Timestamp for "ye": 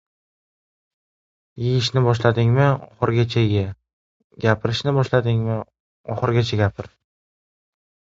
3.49-3.65